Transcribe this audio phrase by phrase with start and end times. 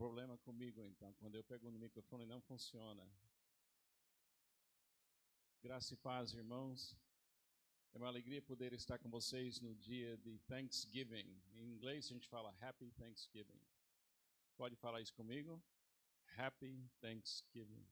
[0.00, 1.12] problema comigo, então.
[1.18, 3.06] Quando eu pego no microfone, não funciona.
[5.62, 6.96] Graça e paz, irmãos.
[7.92, 11.38] É uma alegria poder estar com vocês no dia de Thanksgiving.
[11.52, 13.60] Em inglês a gente fala Happy Thanksgiving.
[14.56, 15.62] Pode falar isso comigo?
[16.38, 17.86] Happy Thanksgiving.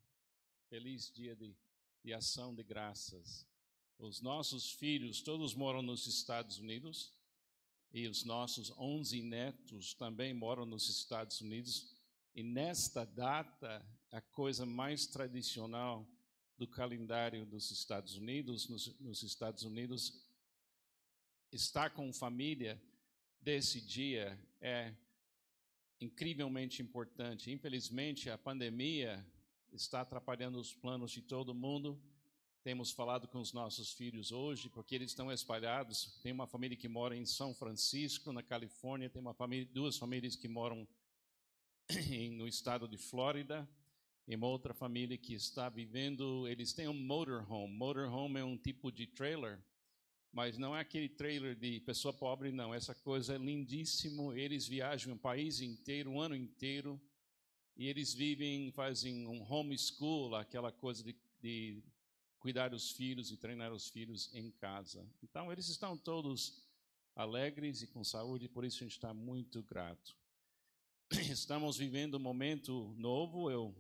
[0.71, 1.55] Feliz dia de,
[2.03, 3.47] de ação de graças.
[3.99, 7.13] Os nossos filhos todos moram nos Estados Unidos
[7.93, 11.98] e os nossos 11 netos também moram nos Estados Unidos.
[12.39, 16.09] E nesta data, a coisa mais tradicional
[16.57, 20.25] do calendário dos Estados Unidos, nos, nos Estados Unidos,
[21.51, 22.81] estar com família
[23.41, 24.95] desse dia é
[26.01, 27.51] incrivelmente importante.
[27.51, 29.27] Infelizmente, a pandemia
[29.73, 32.01] está atrapalhando os planos de todo mundo
[32.63, 36.19] temos falado com os nossos filhos hoje, porque eles estão espalhados.
[36.23, 40.37] Tem uma família que mora em São Francisco, na Califórnia, tem uma família, duas famílias
[40.37, 40.87] que moram
[42.37, 43.67] no estado de Flórida,
[44.27, 46.47] e uma outra família que está vivendo.
[46.47, 47.75] Eles têm um motorhome.
[47.75, 49.59] Motorhome é um tipo de trailer,
[50.31, 52.75] mas não é aquele trailer de pessoa pobre, não.
[52.75, 54.35] Essa coisa é lindíssimo.
[54.35, 57.01] Eles viajam o país inteiro, o ano inteiro,
[57.75, 61.83] e eles vivem, fazem um homeschool, aquela coisa de, de
[62.39, 65.09] cuidar dos filhos e treinar os filhos em casa.
[65.23, 66.69] Então, eles estão todos
[67.17, 70.18] alegres e com saúde, por isso a gente está muito grato.
[71.33, 73.51] Estamos vivendo um momento novo.
[73.51, 73.75] Eu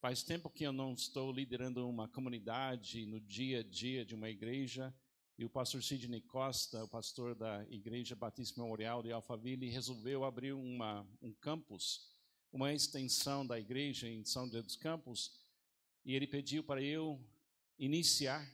[0.00, 4.30] faz tempo que eu não estou liderando uma comunidade no dia a dia de uma
[4.30, 4.94] igreja.
[5.36, 10.52] E o pastor Sidney Costa, o pastor da Igreja Batista Memorial de Alphaville, resolveu abrir
[10.52, 12.12] uma, um campus,
[12.52, 15.40] uma extensão da igreja em São José dos Campos.
[16.04, 17.20] E ele pediu para eu
[17.76, 18.48] iniciar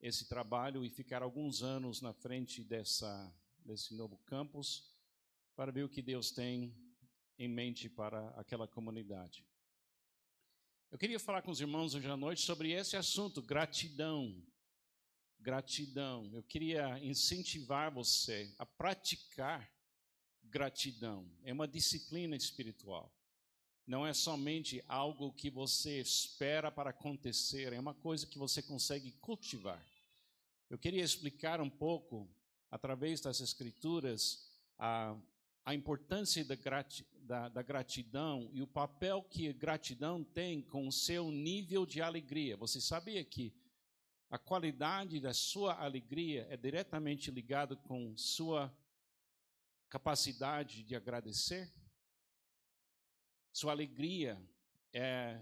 [0.00, 3.30] esse trabalho e ficar alguns anos na frente dessa,
[3.62, 4.90] desse novo campus
[5.54, 6.74] para ver o que Deus tem
[7.40, 9.44] em mente para aquela comunidade.
[10.92, 14.40] Eu queria falar com os irmãos hoje à noite sobre esse assunto, gratidão.
[15.40, 16.30] Gratidão.
[16.32, 19.68] Eu queria incentivar você a praticar
[20.44, 21.28] gratidão.
[21.42, 23.12] É uma disciplina espiritual
[23.90, 29.10] não é somente algo que você espera para acontecer, é uma coisa que você consegue
[29.20, 29.84] cultivar.
[30.70, 32.30] Eu queria explicar um pouco,
[32.70, 35.16] através das Escrituras, a,
[35.64, 40.90] a importância da, grati, da, da gratidão e o papel que gratidão tem com o
[40.90, 42.56] seu nível de alegria.
[42.56, 43.54] Você sabia que
[44.28, 48.76] a qualidade da sua alegria é diretamente ligada com sua
[49.88, 51.72] capacidade de agradecer?
[53.52, 54.36] Sua alegria
[54.92, 55.40] é,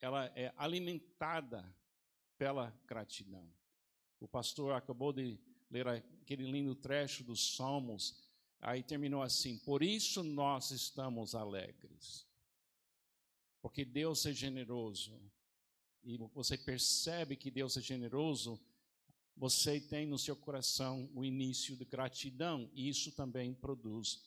[0.00, 1.72] ela é alimentada
[2.36, 3.48] pela gratidão.
[4.18, 5.38] O pastor acabou de
[5.70, 8.27] ler aquele lindo trecho dos Salmos,
[8.60, 12.26] aí terminou assim: Por isso nós estamos alegres,
[13.60, 15.20] porque Deus é generoso.
[16.04, 18.56] E você percebe que Deus é generoso,
[19.36, 24.24] você tem no seu coração o início de gratidão, e isso também produz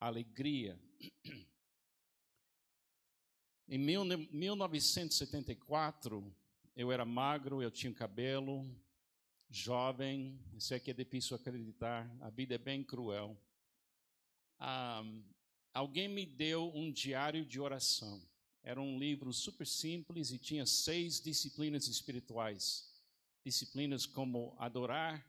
[0.00, 0.80] alegria.
[3.68, 6.34] Em 1974,
[6.74, 8.68] eu era magro, eu tinha cabelo,
[9.48, 13.40] jovem, isso aqui é difícil acreditar, a vida é bem cruel.
[14.64, 15.02] Ah,
[15.74, 18.22] alguém me deu um diário de oração.
[18.62, 22.88] Era um livro super simples e tinha seis disciplinas espirituais.
[23.44, 25.26] Disciplinas como adorar,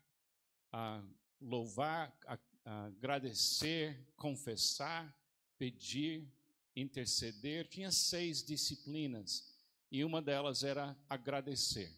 [0.72, 1.04] ah,
[1.42, 2.16] louvar,
[2.64, 5.12] agradecer, confessar,
[5.58, 6.32] pedir,
[6.76, 9.52] interceder, tinha seis disciplinas
[9.92, 11.92] e uma delas era agradecer.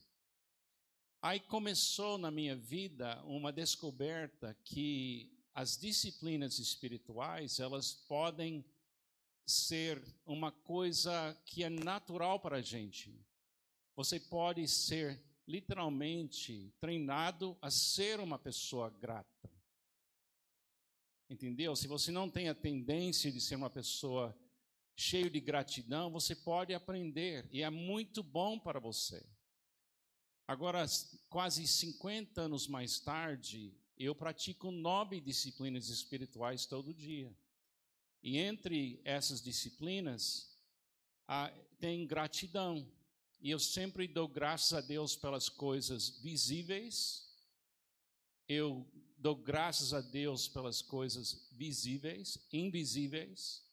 [1.22, 8.66] Aí começou na minha vida uma descoberta que as disciplinas espirituais, elas podem
[9.48, 13.18] ser uma coisa que é natural para a gente.
[13.96, 19.50] Você pode ser literalmente treinado a ser uma pessoa grata.
[21.30, 21.74] Entendeu?
[21.74, 24.38] Se você não tem a tendência de ser uma pessoa
[24.98, 29.26] cheio de gratidão, você pode aprender e é muito bom para você.
[30.48, 30.86] Agora,
[31.30, 37.34] quase 50 anos mais tarde, eu pratico nove disciplinas espirituais todo dia.
[38.22, 40.56] E entre essas disciplinas,
[41.80, 42.92] tem gratidão.
[43.40, 47.32] E eu sempre dou graças a Deus pelas coisas visíveis.
[48.48, 48.86] Eu
[49.18, 53.64] dou graças a Deus pelas coisas visíveis, invisíveis.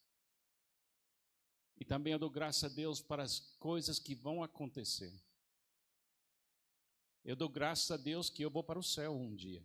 [1.79, 5.13] E também eu dou graças a Deus para as coisas que vão acontecer.
[7.25, 9.65] Eu dou graças a Deus que eu vou para o céu um dia.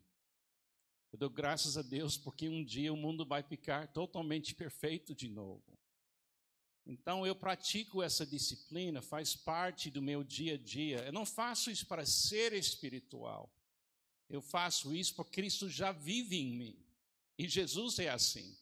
[1.11, 5.29] Eu dou graças a Deus porque um dia o mundo vai ficar totalmente perfeito de
[5.29, 5.77] novo.
[6.85, 10.99] Então eu pratico essa disciplina, faz parte do meu dia a dia.
[11.05, 13.53] Eu não faço isso para ser espiritual.
[14.29, 16.85] Eu faço isso porque Cristo já vive em mim.
[17.37, 18.57] E Jesus é assim.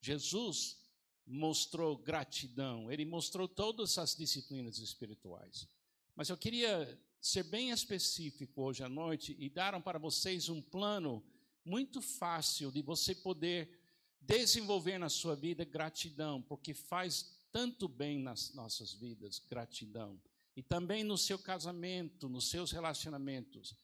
[0.00, 0.78] Jesus
[1.26, 5.68] mostrou gratidão, ele mostrou todas as disciplinas espirituais.
[6.14, 11.24] Mas eu queria ser bem específico hoje à noite e dar para vocês um plano
[11.64, 13.78] muito fácil de você poder
[14.20, 20.20] desenvolver na sua vida gratidão, porque faz tanto bem nas nossas vidas, gratidão.
[20.56, 23.76] E também no seu casamento, nos seus relacionamentos.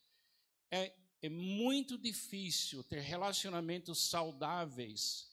[0.71, 0.93] É,
[1.23, 5.29] é muito difícil ter relacionamentos saudáveis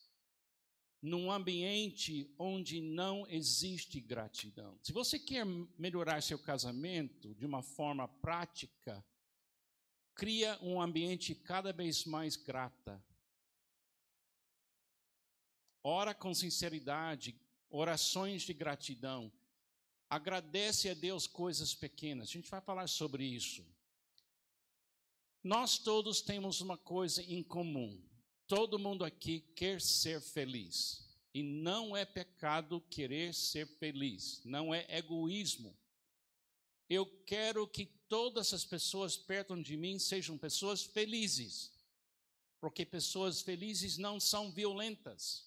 [1.01, 4.77] num ambiente onde não existe gratidão.
[4.81, 5.45] Se você quer
[5.77, 9.05] melhorar seu casamento de uma forma prática,
[10.15, 13.03] cria um ambiente cada vez mais grata.
[15.83, 17.35] Ora com sinceridade,
[17.69, 19.31] orações de gratidão.
[20.09, 22.29] Agradece a Deus coisas pequenas.
[22.29, 23.63] A gente vai falar sobre isso.
[25.43, 28.01] Nós todos temos uma coisa em comum.
[28.47, 31.05] Todo mundo aqui quer ser feliz.
[31.33, 35.77] E não é pecado querer ser feliz, não é egoísmo.
[36.89, 41.71] Eu quero que todas as pessoas perto de mim sejam pessoas felizes,
[42.59, 45.45] porque pessoas felizes não são violentas.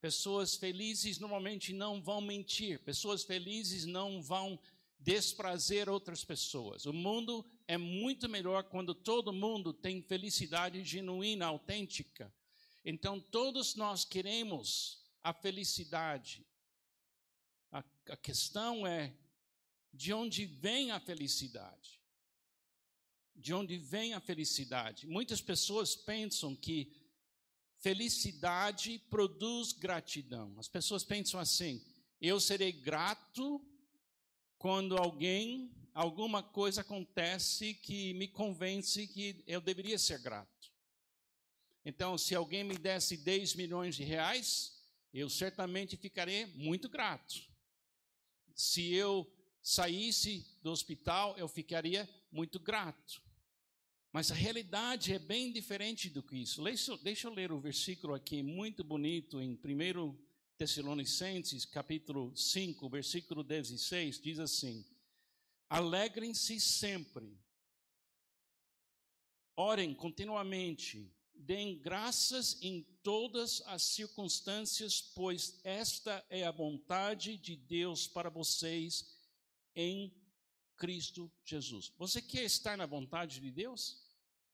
[0.00, 4.58] Pessoas felizes normalmente não vão mentir, pessoas felizes não vão
[4.98, 6.86] desprazer outras pessoas.
[6.86, 12.32] O mundo é muito melhor quando todo mundo tem felicidade genuína, autêntica.
[12.84, 16.46] Então, todos nós queremos a felicidade.
[17.70, 19.14] A, a questão é
[19.92, 22.00] de onde vem a felicidade?
[23.34, 25.06] De onde vem a felicidade?
[25.06, 26.92] Muitas pessoas pensam que
[27.78, 30.54] felicidade produz gratidão.
[30.58, 31.82] As pessoas pensam assim:
[32.20, 33.64] eu serei grato
[34.58, 40.70] quando alguém, alguma coisa acontece que me convence que eu deveria ser grato.
[41.82, 44.78] Então, se alguém me desse 10 milhões de reais,
[45.14, 47.40] eu certamente ficarei muito grato.
[48.54, 49.26] Se eu
[49.62, 53.22] saísse do hospital, eu ficaria muito grato.
[54.12, 56.62] Mas a realidade é bem diferente do que isso.
[57.02, 60.18] Deixa, eu ler o versículo aqui, muito bonito, em 1
[60.56, 64.84] Tessalonicenses, capítulo 5, versículo 16, diz assim:
[65.68, 67.38] Alegrem-se sempre,
[69.56, 78.08] orem continuamente, deem graças em todas as circunstâncias, pois esta é a vontade de Deus
[78.08, 79.19] para vocês
[79.74, 80.14] em
[80.76, 81.92] Cristo Jesus.
[81.98, 84.02] Você quer estar na vontade de Deus?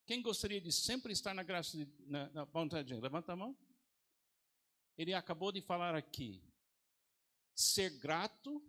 [0.05, 3.03] Quem gostaria de sempre estar na graça de, na, na vontade de Deus?
[3.03, 3.57] Levanta a mão
[4.97, 6.43] ele acabou de falar aqui.
[7.55, 8.63] Ser grato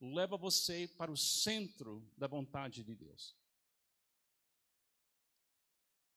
[0.00, 3.36] leva você para o centro da vontade de Deus.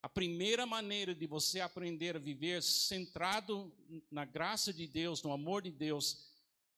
[0.01, 3.73] A primeira maneira de você aprender a viver centrado
[4.11, 6.29] na graça de Deus, no amor de Deus,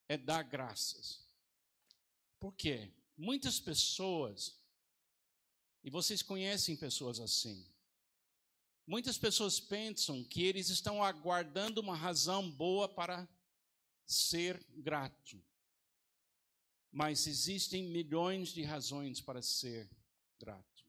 [0.08, 1.25] é dar graças.
[2.46, 2.92] Por quê?
[3.18, 4.56] Muitas pessoas,
[5.84, 7.66] e vocês conhecem pessoas assim,
[8.86, 13.28] Muitas pessoas pensam que eles estão aguardando uma razão boa para
[14.06, 15.44] ser grato.
[16.92, 19.90] Mas existem milhões de razões para ser
[20.38, 20.86] grato.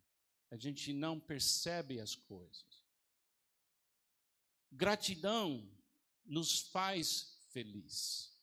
[0.51, 2.85] A gente não percebe as coisas.
[4.71, 5.67] Gratidão
[6.23, 8.36] nos faz feliz.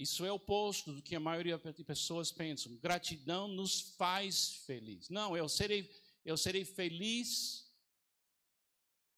[0.00, 2.74] Isso é oposto do que a maioria das pessoas pensam.
[2.76, 5.10] Gratidão nos faz feliz.
[5.10, 5.90] Não, eu serei
[6.24, 7.66] eu serei feliz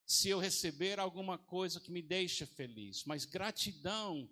[0.05, 3.05] se eu receber alguma coisa que me deixa feliz.
[3.05, 4.29] Mas gratidão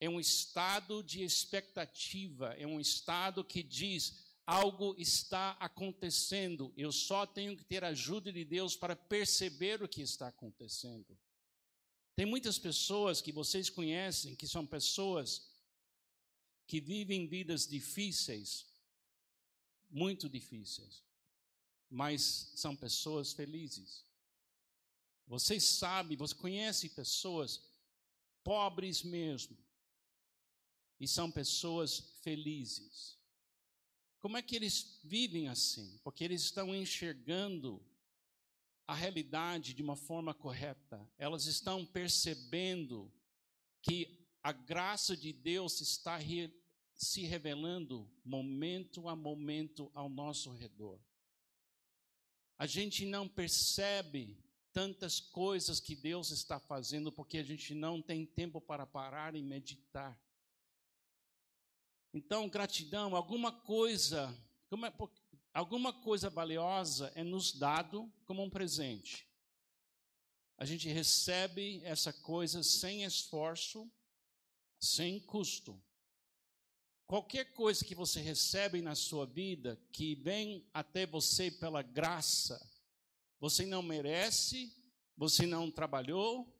[0.00, 7.26] é um estado de expectativa, é um estado que diz: algo está acontecendo, eu só
[7.26, 11.14] tenho que ter a ajuda de Deus para perceber o que está acontecendo.
[12.16, 15.49] Tem muitas pessoas que vocês conhecem que são pessoas
[16.70, 18.66] que vivem vidas difíceis,
[19.90, 21.02] muito difíceis
[21.90, 24.06] mas são pessoas felizes.
[25.26, 27.60] Vocês sabem, você conhece pessoas
[28.44, 29.58] pobres mesmo,
[31.00, 33.18] e são pessoas felizes.
[34.20, 35.98] Como é que eles vivem assim?
[36.04, 37.84] Porque eles estão enxergando
[38.86, 41.08] a realidade de uma forma correta.
[41.16, 43.10] Elas estão percebendo
[43.82, 46.16] que a graça de Deus está
[47.00, 51.00] se revelando momento a momento ao nosso redor
[52.60, 54.38] a gente não percebe
[54.70, 59.40] tantas coisas que Deus está fazendo porque a gente não tem tempo para parar e
[59.40, 60.20] meditar.
[62.12, 64.38] Então, gratidão, alguma coisa,
[65.54, 69.26] alguma coisa valiosa é nos dado como um presente.
[70.58, 73.90] A gente recebe essa coisa sem esforço,
[74.78, 75.82] sem custo.
[77.10, 82.64] Qualquer coisa que você recebe na sua vida, que vem até você pela graça,
[83.40, 84.72] você não merece,
[85.16, 86.56] você não trabalhou,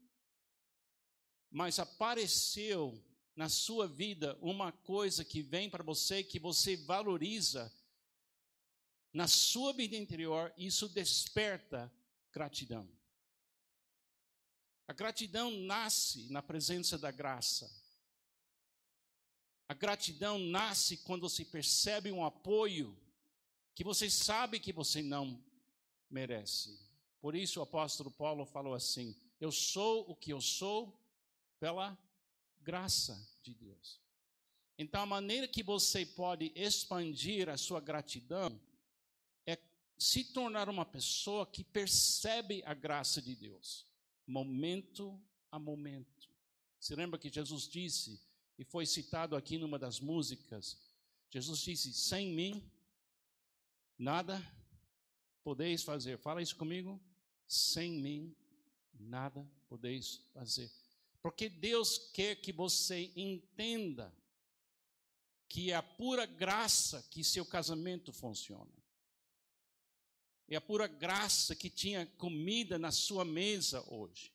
[1.53, 3.01] mas apareceu
[3.37, 7.73] na sua vida uma coisa que vem para você, que você valoriza,
[9.13, 11.89] na sua vida interior, isso desperta
[12.33, 12.91] gratidão.
[14.89, 17.71] A gratidão nasce na presença da graça.
[19.71, 22.99] A gratidão nasce quando você percebe um apoio
[23.73, 25.41] que você sabe que você não
[26.11, 26.77] merece.
[27.21, 31.01] Por isso o apóstolo Paulo falou assim: Eu sou o que eu sou
[31.61, 31.97] pela
[32.61, 34.01] graça de Deus.
[34.77, 38.61] Então, a maneira que você pode expandir a sua gratidão
[39.47, 39.57] é
[39.97, 43.87] se tornar uma pessoa que percebe a graça de Deus,
[44.27, 45.17] momento
[45.49, 46.29] a momento.
[46.81, 48.21] Se lembra que Jesus disse
[48.61, 50.77] e foi citado aqui numa das músicas.
[51.31, 52.71] Jesus disse: Sem mim,
[53.99, 54.39] nada
[55.43, 56.19] podeis fazer.
[56.19, 57.01] Fala isso comigo.
[57.47, 58.37] Sem mim,
[58.93, 60.71] nada podeis fazer.
[61.23, 64.15] Porque Deus quer que você entenda
[65.49, 68.71] que é a pura graça que seu casamento funciona.
[70.47, 74.31] É a pura graça que tinha comida na sua mesa hoje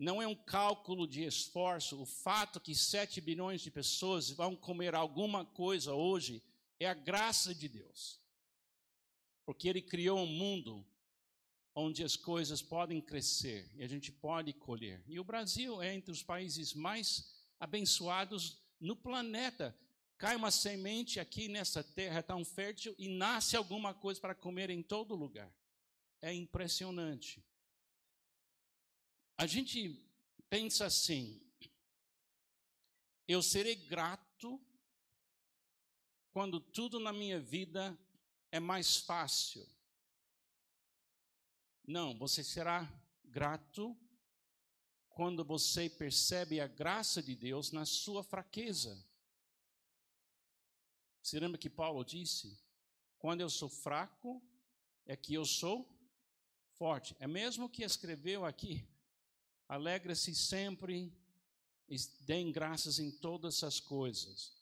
[0.00, 2.00] não é um cálculo de esforço.
[2.00, 6.42] O fato que 7 bilhões de pessoas vão comer alguma coisa hoje
[6.78, 8.18] é a graça de Deus.
[9.44, 10.86] Porque Ele criou um mundo
[11.74, 15.04] onde as coisas podem crescer e a gente pode colher.
[15.06, 19.76] E o Brasil é entre os países mais abençoados no planeta.
[20.16, 24.82] Cai uma semente aqui nessa terra tão fértil e nasce alguma coisa para comer em
[24.82, 25.52] todo lugar.
[26.22, 27.44] É impressionante.
[29.40, 29.98] A gente
[30.50, 31.40] pensa assim:
[33.26, 34.60] eu serei grato
[36.30, 37.98] quando tudo na minha vida
[38.52, 39.66] é mais fácil.
[41.86, 42.86] Não, você será
[43.24, 43.98] grato
[45.08, 49.02] quando você percebe a graça de Deus na sua fraqueza.
[51.22, 52.62] Você lembra que Paulo disse?
[53.16, 54.46] Quando eu sou fraco,
[55.06, 55.88] é que eu sou
[56.74, 57.16] forte.
[57.18, 58.86] É mesmo que escreveu aqui
[59.70, 61.16] Alegra-se sempre
[61.88, 64.52] e deem graças em todas as coisas.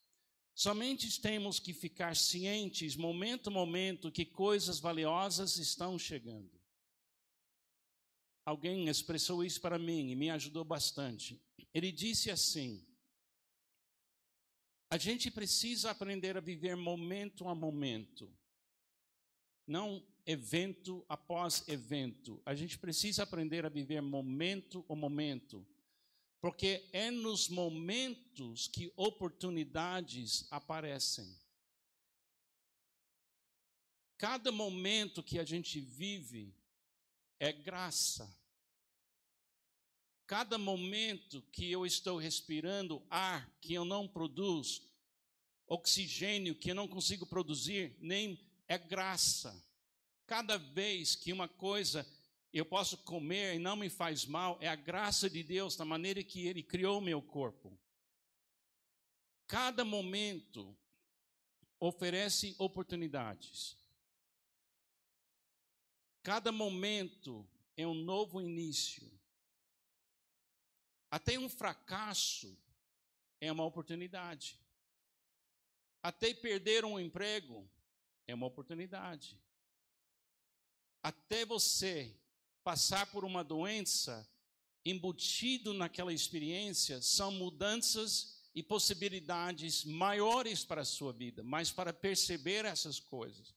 [0.55, 6.50] Somente temos que ficar cientes, momento a momento, que coisas valiosas estão chegando.
[8.45, 11.41] Alguém expressou isso para mim e me ajudou bastante.
[11.73, 12.87] Ele disse assim:
[14.91, 18.31] a gente precisa aprender a viver momento a momento,
[19.67, 22.42] não evento após evento.
[22.44, 25.66] A gente precisa aprender a viver momento a momento,
[26.38, 31.35] porque é nos momentos que oportunidades aparecem.
[34.18, 36.54] Cada momento que a gente vive
[37.40, 38.30] é graça.
[40.26, 44.82] Cada momento que eu estou respirando ar que eu não produzo,
[45.66, 49.66] oxigênio que eu não consigo produzir, nem é graça.
[50.28, 52.06] Cada vez que uma coisa
[52.52, 56.23] eu posso comer e não me faz mal, é a graça de Deus, da maneira
[56.23, 57.78] que Ele criou o meu corpo.
[59.47, 60.76] Cada momento
[61.80, 63.75] oferece oportunidades.
[66.23, 69.11] Cada momento é um novo início.
[71.11, 72.54] Até um fracasso
[73.40, 74.61] é uma oportunidade.
[76.02, 77.66] Até perder um emprego
[78.26, 79.40] é uma oportunidade
[81.09, 82.15] até você
[82.62, 84.29] passar por uma doença,
[84.85, 92.67] embutido naquela experiência, são mudanças e possibilidades maiores para a sua vida, mas para perceber
[92.67, 93.55] essas coisas,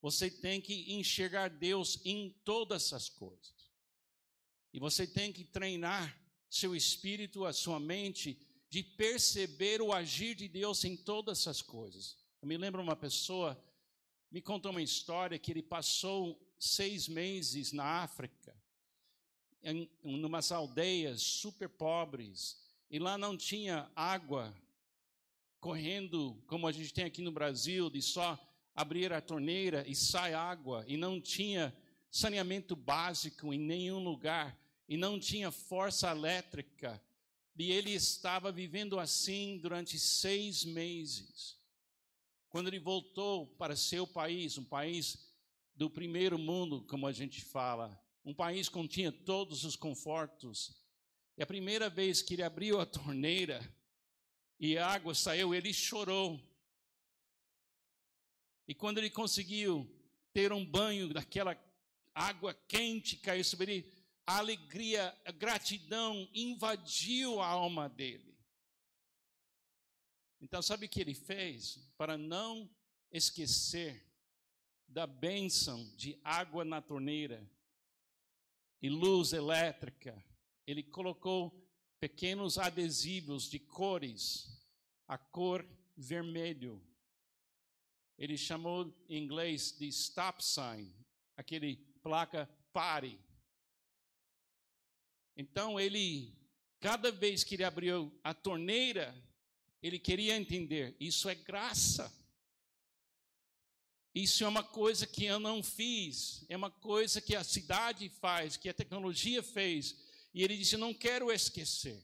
[0.00, 3.70] você tem que enxergar Deus em todas essas coisas.
[4.72, 6.18] E você tem que treinar
[6.48, 8.38] seu espírito, a sua mente,
[8.70, 12.16] de perceber o agir de Deus em todas essas coisas.
[12.40, 13.62] Eu me lembro uma pessoa
[14.34, 18.54] me contou uma história que ele passou seis meses na África,
[19.62, 22.58] em umas aldeias super pobres,
[22.90, 24.54] e lá não tinha água
[25.60, 28.38] correndo como a gente tem aqui no Brasil, de só
[28.74, 31.74] abrir a torneira e sai água, e não tinha
[32.10, 37.02] saneamento básico em nenhum lugar e não tinha força elétrica.
[37.56, 41.56] E ele estava vivendo assim durante seis meses.
[42.48, 45.33] Quando ele voltou para seu país, um país
[45.74, 50.84] do primeiro mundo, como a gente fala, um país que tinha todos os confortos,
[51.36, 53.60] e a primeira vez que ele abriu a torneira
[54.58, 56.40] e a água saiu, ele chorou.
[58.68, 59.90] E quando ele conseguiu
[60.32, 61.60] ter um banho daquela
[62.14, 63.92] água quente cair sobre ele,
[64.26, 68.34] a alegria, a gratidão invadiu a alma dele.
[70.40, 71.78] Então, sabe o que ele fez?
[71.96, 72.70] Para não
[73.10, 74.13] esquecer
[74.94, 77.44] da bênção de água na torneira
[78.80, 80.24] e luz elétrica,
[80.64, 84.64] ele colocou pequenos adesivos de cores,
[85.08, 86.80] a cor vermelho.
[88.16, 90.94] Ele chamou em inglês de stop sign,
[91.36, 93.18] aquele placa pare.
[95.36, 96.38] Então ele,
[96.78, 99.12] cada vez que ele abriu a torneira,
[99.82, 102.23] ele queria entender: isso é graça.
[104.14, 108.56] Isso é uma coisa que eu não fiz, é uma coisa que a cidade faz,
[108.56, 109.96] que a tecnologia fez.
[110.32, 112.00] E ele disse: Não quero esquecer.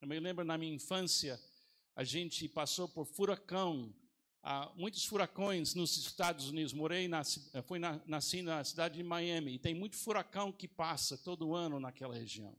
[0.00, 1.38] Eu me lembro na minha infância,
[1.94, 3.94] a gente passou por furacão,
[4.74, 6.72] muitos furacões nos Estados Unidos.
[6.72, 7.22] Morei, na,
[7.66, 11.78] fui na, nasci na cidade de Miami, e tem muito furacão que passa todo ano
[11.78, 12.56] naquela região.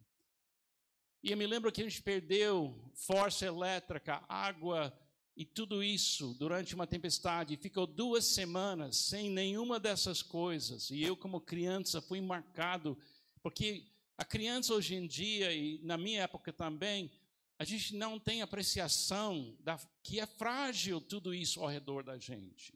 [1.23, 4.95] E eu me lembro que a gente perdeu força elétrica, água
[5.35, 7.57] e tudo isso durante uma tempestade.
[7.57, 10.89] Ficou duas semanas sem nenhuma dessas coisas.
[10.89, 12.97] E eu, como criança, fui marcado,
[13.41, 13.85] porque
[14.17, 17.11] a criança hoje em dia, e na minha época também,
[17.57, 22.73] a gente não tem apreciação da, que é frágil tudo isso ao redor da gente.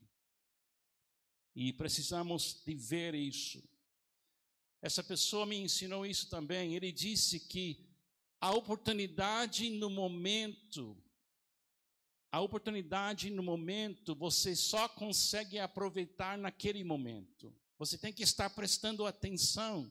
[1.56, 3.64] E precisamos de ver isso.
[4.82, 6.76] Essa pessoa me ensinou isso também.
[6.76, 7.84] Ele disse que
[8.40, 10.96] a oportunidade no momento,
[12.36, 17.56] a oportunidade no momento, você só consegue aproveitar naquele momento.
[17.80, 19.90] Você tem que estar prestando atenção.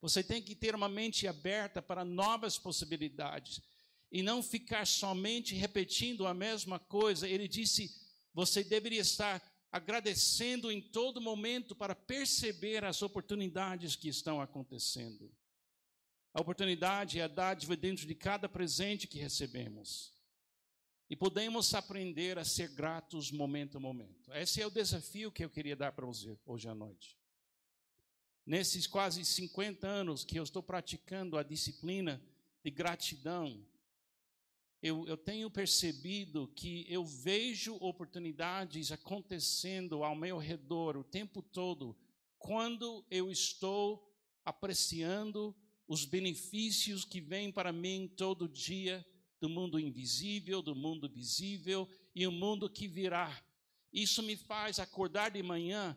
[0.00, 3.60] Você tem que ter uma mente aberta para novas possibilidades
[4.08, 7.28] e não ficar somente repetindo a mesma coisa.
[7.28, 7.92] Ele disse:
[8.32, 15.28] você deveria estar agradecendo em todo momento para perceber as oportunidades que estão acontecendo.
[16.32, 20.19] A oportunidade é a dádiva dentro de cada presente que recebemos.
[21.10, 24.32] E podemos aprender a ser gratos momento a momento.
[24.32, 27.18] Esse é o desafio que eu queria dar para você hoje à noite.
[28.46, 32.22] Nesses quase 50 anos que eu estou praticando a disciplina
[32.62, 33.60] de gratidão,
[34.80, 41.98] eu, eu tenho percebido que eu vejo oportunidades acontecendo ao meu redor o tempo todo,
[42.38, 45.56] quando eu estou apreciando
[45.88, 49.04] os benefícios que vêm para mim todo dia
[49.40, 53.42] do mundo invisível, do mundo visível e o mundo que virá.
[53.92, 55.96] Isso me faz acordar de manhã,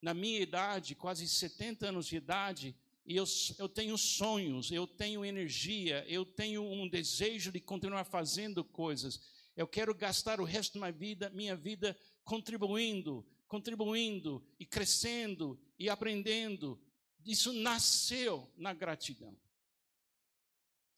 [0.00, 2.74] na minha idade, quase 70 anos de idade,
[3.04, 3.24] e eu,
[3.58, 9.20] eu tenho sonhos, eu tenho energia, eu tenho um desejo de continuar fazendo coisas.
[9.56, 15.88] Eu quero gastar o resto da minha vida, minha vida contribuindo, contribuindo e crescendo e
[15.88, 16.78] aprendendo.
[17.24, 19.34] Isso nasceu na gratidão.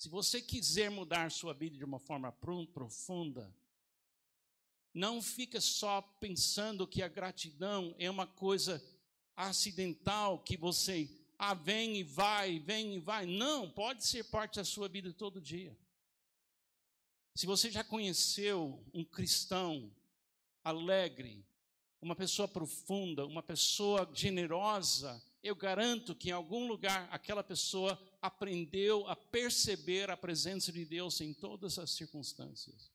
[0.00, 3.54] Se você quiser mudar sua vida de uma forma profunda,
[4.94, 8.82] não fica só pensando que a gratidão é uma coisa
[9.36, 11.06] acidental que você
[11.38, 13.26] ah, vem e vai, vem e vai.
[13.26, 15.76] Não, pode ser parte da sua vida todo dia.
[17.36, 19.94] Se você já conheceu um cristão
[20.64, 21.44] alegre,
[22.00, 29.06] uma pessoa profunda, uma pessoa generosa, eu garanto que em algum lugar aquela pessoa aprendeu
[29.08, 32.92] a perceber a presença de Deus em todas as circunstâncias.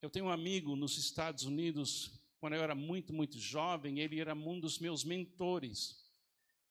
[0.00, 4.34] Eu tenho um amigo nos Estados Unidos quando eu era muito, muito jovem, ele era
[4.34, 6.06] um dos meus mentores.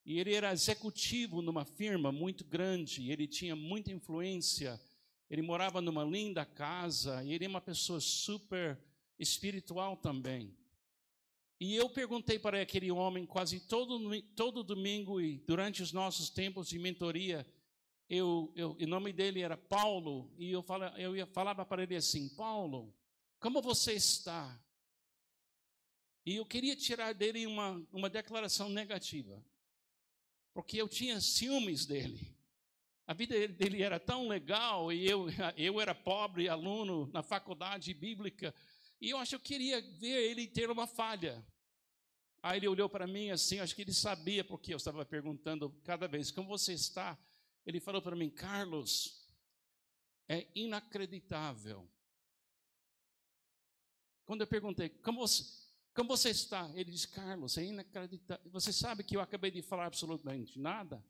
[0.06, 4.80] E ele era executivo numa firma muito grande, ele tinha muita influência,
[5.30, 8.80] ele morava numa linda casa, e ele é uma pessoa super
[9.18, 10.56] espiritual também.
[11.60, 16.68] E eu perguntei para aquele homem quase todo, todo domingo e durante os nossos tempos
[16.68, 17.46] de mentoria,
[18.10, 21.96] eu, eu, o nome dele era Paulo, e eu, fala, eu ia, falava para ele
[21.96, 22.94] assim: Paulo,
[23.40, 24.62] como você está?
[26.26, 29.44] E eu queria tirar dele uma, uma declaração negativa,
[30.54, 32.36] porque eu tinha ciúmes dele.
[33.08, 38.54] A vida dele era tão legal e eu, eu era pobre aluno na faculdade bíblica,
[39.00, 41.46] e eu acho que eu queria ver ele ter uma falha.
[42.42, 46.08] Aí ele olhou para mim assim, acho que ele sabia porque eu estava perguntando cada
[46.08, 47.18] vez, como você está?
[47.66, 49.26] Ele falou para mim, Carlos,
[50.30, 51.90] é inacreditável.
[54.26, 55.44] Quando eu perguntei, como você,
[55.94, 56.70] como você está?
[56.76, 58.52] Ele disse, Carlos, é inacreditável.
[58.52, 61.04] Você sabe que eu acabei de falar absolutamente nada?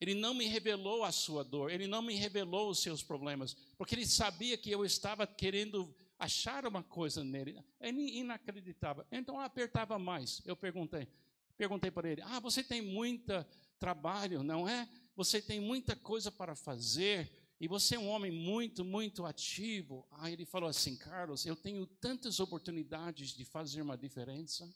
[0.00, 3.94] Ele não me revelou a sua dor, ele não me revelou os seus problemas, porque
[3.94, 7.58] ele sabia que eu estava querendo achar uma coisa nele.
[7.80, 9.04] É inacreditável.
[9.10, 10.42] Então eu apertava mais.
[10.44, 11.08] Eu perguntei,
[11.56, 13.32] perguntei para ele: "Ah, você tem muito
[13.78, 14.88] trabalho, não é?
[15.16, 20.06] Você tem muita coisa para fazer e você é um homem muito, muito ativo".
[20.12, 24.72] Aí ele falou assim: "Carlos, eu tenho tantas oportunidades de fazer uma diferença.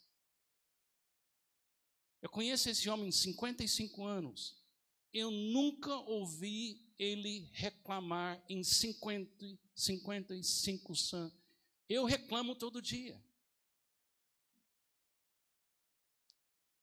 [2.20, 4.64] Eu conheço esse homem 55 anos
[5.14, 11.34] eu nunca ouvi ele reclamar em 50, 55 anos.
[11.88, 13.22] Eu reclamo todo dia.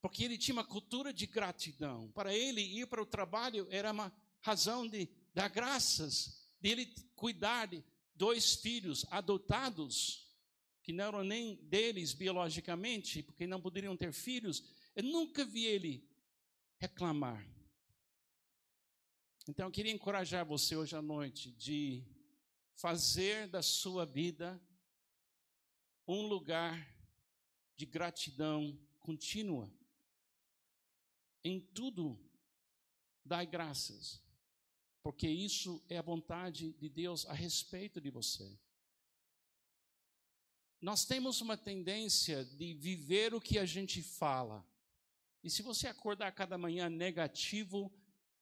[0.02, 2.12] Porque ele tinha uma cultura de gratidão.
[2.12, 7.68] Para ele, ir para o trabalho era uma razão de dar graças, de ele cuidar
[7.68, 7.84] de
[8.16, 10.28] dois filhos adotados,
[10.84, 14.64] que não eram nem deles biologicamente, porque não poderiam ter filhos.
[14.96, 16.10] Eu nunca vi ele
[16.80, 17.48] reclamar.
[19.52, 22.06] Então eu queria encorajar você hoje à noite de
[22.74, 24.58] fazer da sua vida
[26.08, 26.74] um lugar
[27.76, 29.70] de gratidão contínua.
[31.44, 32.18] Em tudo,
[33.26, 34.24] dai graças,
[35.04, 38.58] porque isso é a vontade de Deus a respeito de você.
[40.80, 44.66] Nós temos uma tendência de viver o que a gente fala.
[45.44, 47.94] E se você acordar cada manhã negativo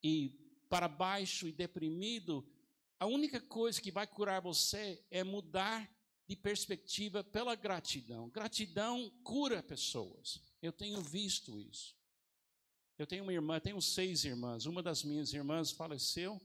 [0.03, 2.47] e para baixo e deprimido,
[2.99, 5.89] a única coisa que vai curar você é mudar
[6.27, 8.29] de perspectiva pela gratidão.
[8.29, 10.39] Gratidão cura pessoas.
[10.61, 11.97] Eu tenho visto isso.
[12.99, 14.65] Eu tenho uma irmã, tenho seis irmãs.
[14.65, 16.39] Uma das minhas irmãs faleceu.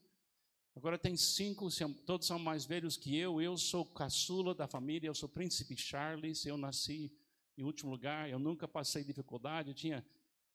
[0.76, 1.68] Agora tem cinco,
[2.06, 3.42] todos são mais velhos que eu.
[3.42, 6.46] Eu sou caçula da família, eu sou príncipe Charles.
[6.46, 7.12] Eu nasci
[7.58, 9.70] em último lugar, eu nunca passei dificuldade.
[9.70, 10.06] Eu tinha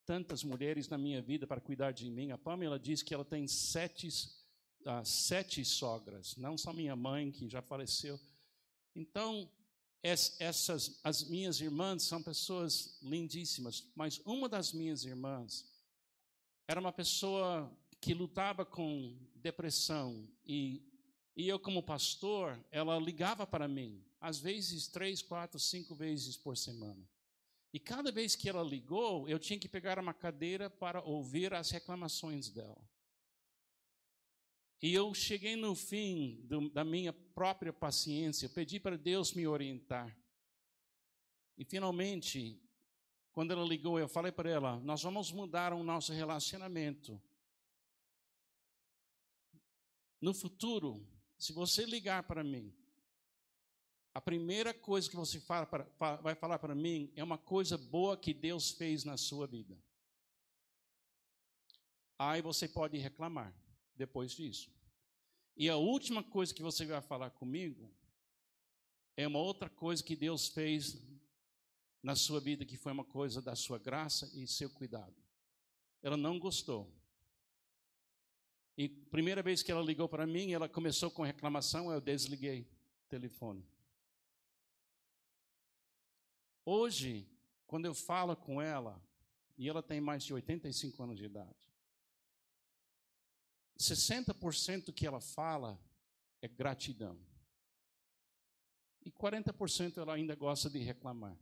[0.10, 2.32] tantas mulheres na minha vida para cuidar de mim.
[2.32, 7.48] A Pamela diz que ela tem sete, uh, sete sogras, não só minha mãe, que
[7.48, 8.20] já faleceu.
[8.96, 9.48] Então,
[10.02, 15.64] essas, as minhas irmãs são pessoas lindíssimas, mas uma das minhas irmãs
[16.68, 20.82] era uma pessoa que lutava com depressão e,
[21.36, 26.58] e eu como pastor, ela ligava para mim, às vezes três, quatro, cinco vezes por
[26.58, 27.08] semana.
[27.72, 31.70] E cada vez que ela ligou, eu tinha que pegar uma cadeira para ouvir as
[31.70, 32.82] reclamações dela.
[34.82, 39.46] E eu cheguei no fim do, da minha própria paciência, eu pedi para Deus me
[39.46, 40.18] orientar.
[41.58, 42.60] E finalmente,
[43.34, 47.22] quando ela ligou, eu falei para ela: Nós vamos mudar o nosso relacionamento.
[50.22, 51.06] No futuro,
[51.38, 52.74] se você ligar para mim
[54.20, 55.66] a primeira coisa que você fala
[56.22, 59.82] vai falar para mim é uma coisa boa que Deus fez na sua vida.
[62.18, 63.56] Aí você pode reclamar
[63.96, 64.70] depois disso.
[65.56, 67.90] E a última coisa que você vai falar comigo
[69.16, 71.02] é uma outra coisa que Deus fez
[72.04, 75.16] na sua vida, que foi uma coisa da sua graça e seu cuidado.
[76.02, 76.94] Ela não gostou.
[78.78, 82.64] E primeira vez que ela ligou para mim, ela começou com reclamação, eu desliguei
[83.06, 83.66] o telefone.
[86.72, 87.28] Hoje,
[87.66, 89.04] quando eu falo com ela,
[89.58, 91.58] e ela tem mais de 85 anos de idade,
[93.80, 95.84] 60% que ela fala
[96.44, 97.20] é gratidão.
[99.04, 101.36] E 40% ela ainda gosta de reclamar.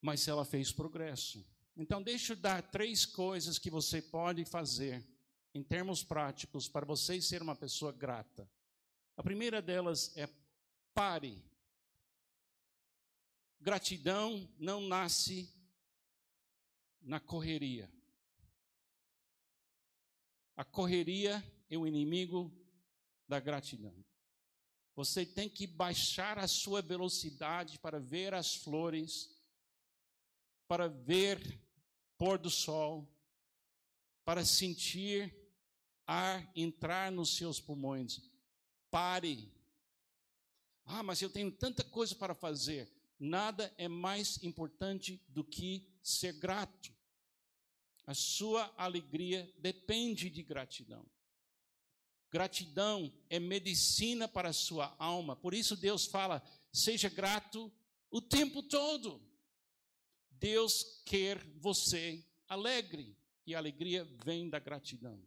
[0.00, 1.46] Mas ela fez progresso.
[1.76, 5.06] Então, deixa eu dar três coisas que você pode fazer,
[5.54, 8.50] em termos práticos, para você ser uma pessoa grata.
[9.16, 10.28] A primeira delas é
[10.92, 11.53] pare
[13.64, 15.50] Gratidão não nasce
[17.00, 17.90] na correria.
[20.54, 22.52] A correria é o inimigo
[23.26, 24.04] da gratidão.
[24.94, 29.34] Você tem que baixar a sua velocidade para ver as flores,
[30.68, 31.58] para ver
[32.18, 33.10] pôr do sol,
[34.26, 35.34] para sentir
[36.06, 38.20] ar entrar nos seus pulmões.
[38.90, 39.50] Pare.
[40.84, 42.92] Ah, mas eu tenho tanta coisa para fazer
[43.24, 46.92] nada é mais importante do que ser grato.
[48.06, 51.06] A sua alegria depende de gratidão.
[52.30, 55.34] Gratidão é medicina para a sua alma.
[55.34, 57.72] Por isso Deus fala: seja grato
[58.10, 59.20] O tempo todo.
[60.30, 63.16] Deus quer você alegre.
[63.46, 65.20] E a alegria vem da gratidão.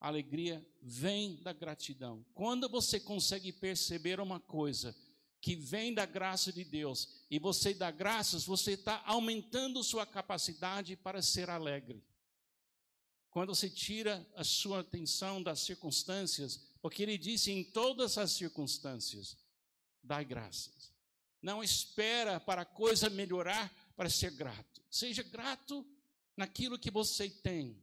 [0.00, 2.24] A alegria vem da gratidão.
[2.34, 4.94] Quando você consegue perceber uma coisa
[5.42, 10.94] que vem da graça de Deus e você dá graças, você está aumentando sua capacidade
[10.94, 12.00] para ser alegre.
[13.28, 19.36] Quando você tira a sua atenção das circunstâncias, porque ele disse em todas as circunstâncias,
[20.00, 20.92] dai graças.
[21.42, 24.80] Não espera para a coisa melhorar para ser grato.
[24.88, 25.84] Seja grato
[26.36, 27.76] naquilo que você tem.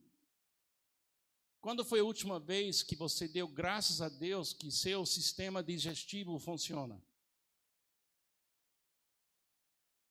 [1.59, 6.39] Quando foi a última vez que você deu graças a Deus que seu sistema digestivo
[6.39, 7.03] funciona?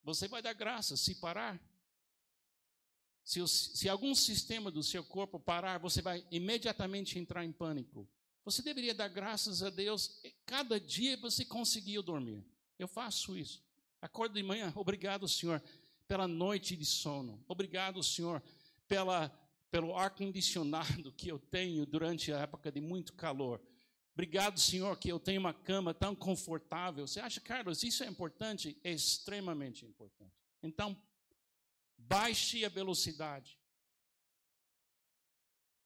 [0.09, 1.61] Você vai dar graças se parar.
[3.23, 8.09] Se, se algum sistema do seu corpo parar, você vai imediatamente entrar em pânico.
[8.43, 12.43] Você deveria dar graças a Deus cada dia você conseguiu dormir.
[12.79, 13.63] Eu faço isso.
[14.01, 15.63] Acordo de manhã, obrigado, Senhor,
[16.07, 17.45] pela noite de sono.
[17.47, 18.43] Obrigado, Senhor,
[18.87, 19.29] pela,
[19.71, 23.61] pelo ar-condicionado que eu tenho durante a época de muito calor.
[24.19, 27.07] Obrigado, Senhor, que eu tenho uma cama tão confortável.
[27.07, 28.77] Você acha, Carlos, isso é importante?
[28.83, 30.35] É extremamente importante.
[30.61, 31.01] Então,
[31.97, 33.57] baixe a velocidade.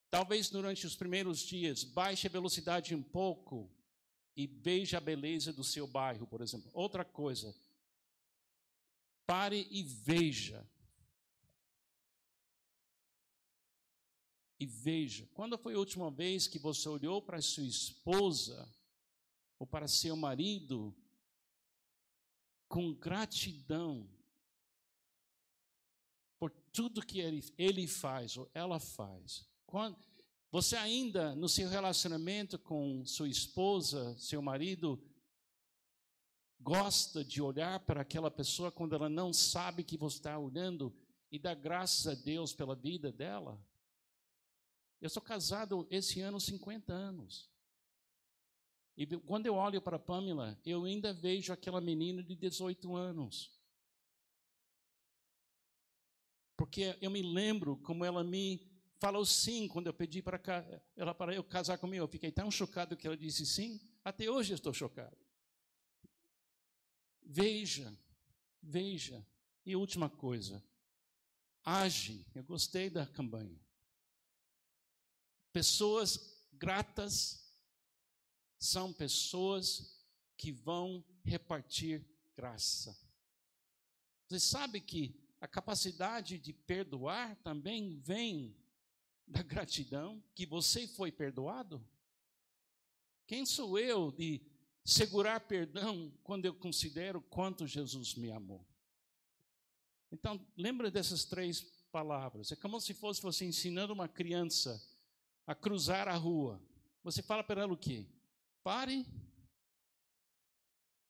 [0.09, 3.71] Talvez durante os primeiros dias, baixe a velocidade um pouco
[4.35, 6.71] e veja a beleza do seu bairro, por exemplo.
[6.73, 7.55] Outra coisa,
[9.27, 10.67] pare e veja.
[14.63, 18.73] E veja, quando foi a última vez que você olhou para sua esposa
[19.59, 20.95] ou para seu marido
[22.69, 24.09] com gratidão
[26.39, 29.45] por tudo que ele, ele faz ou ela faz?
[29.67, 29.99] Quando,
[30.49, 35.03] você ainda, no seu relacionamento com sua esposa, seu marido,
[36.61, 40.95] gosta de olhar para aquela pessoa quando ela não sabe que você está olhando
[41.33, 43.61] e dar graças a Deus pela vida dela?
[45.03, 47.51] Eu sou casado esse ano 50 anos.
[48.97, 53.51] E quando eu olho para Pamela, eu ainda vejo aquela menina de 18 anos.
[56.57, 60.41] Porque eu me lembro como ela me falou sim quando eu pedi para
[60.95, 62.05] ela para eu casar comigo.
[62.05, 63.81] Eu fiquei tão chocado que ela disse sim.
[64.05, 65.19] Até hoje eu estou chocado.
[67.21, 67.93] Veja,
[68.63, 69.27] veja.
[69.67, 70.63] E última coisa,
[71.65, 72.25] age.
[72.37, 73.61] Eu gostei da campanha.
[75.53, 77.43] Pessoas gratas
[78.59, 80.03] são pessoas
[80.37, 82.97] que vão repartir graça.
[84.29, 88.57] Você sabe que a capacidade de perdoar também vem
[89.27, 91.85] da gratidão que você foi perdoado?
[93.27, 94.41] Quem sou eu de
[94.85, 98.67] segurar perdão quando eu considero quanto Jesus me amou?
[100.11, 101.61] Então, lembra dessas três
[101.91, 102.53] palavras.
[102.53, 104.83] É como se fosse você ensinando uma criança
[105.47, 106.61] a cruzar a rua.
[107.03, 108.07] Você fala para ela o quê?
[108.63, 109.07] Pare,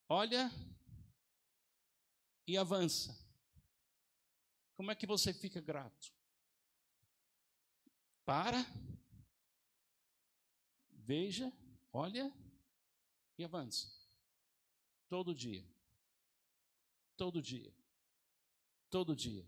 [0.09, 0.51] olha
[2.47, 3.19] e avança.
[4.75, 6.13] Como é que você fica grato?
[8.25, 8.65] para,
[10.91, 11.53] veja,
[11.93, 12.33] olha
[13.37, 13.93] e avança.
[15.09, 15.65] Todo dia.
[17.17, 17.73] Todo dia.
[18.89, 19.47] Todo dia.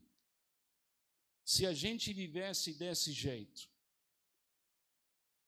[1.45, 3.69] Se a gente vivesse desse jeito,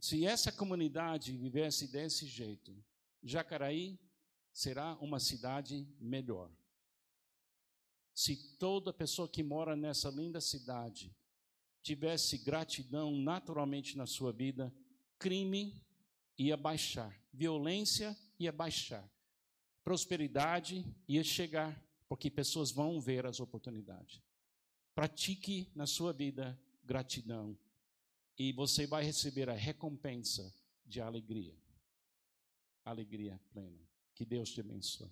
[0.06, 2.72] se essa comunidade vivesse desse jeito,
[3.24, 3.98] Jacaraí
[4.52, 6.48] será uma cidade melhor.
[8.14, 11.12] Se toda pessoa que mora nessa linda cidade
[11.82, 14.72] tivesse gratidão naturalmente na sua vida,
[15.18, 15.84] crime
[16.38, 19.10] ia baixar, violência ia baixar,
[19.82, 24.22] prosperidade ia chegar, porque pessoas vão ver as oportunidades.
[24.94, 27.58] Pratique na sua vida gratidão
[28.38, 31.54] e você vai receber a recompensa de alegria.
[32.84, 33.86] Alegria plena.
[34.14, 35.10] Que Deus te abençoe.